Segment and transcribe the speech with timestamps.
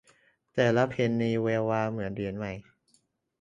[0.53, 2.53] แต่ละเพนนีแวววาวเหมือนเหรียญใหม่